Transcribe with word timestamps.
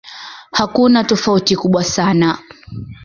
Hakuna 0.51 1.03
tofauti 1.03 1.55
kubwa 1.55 1.83
sana. 1.83 2.37